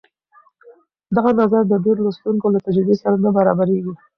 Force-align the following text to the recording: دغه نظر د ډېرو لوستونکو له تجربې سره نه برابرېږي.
دغه 1.15 1.31
نظر 1.41 1.61
د 1.67 1.73
ډېرو 1.85 2.03
لوستونکو 2.05 2.47
له 2.53 2.59
تجربې 2.67 2.95
سره 3.01 3.15
نه 3.23 3.29
برابرېږي. 3.37 3.93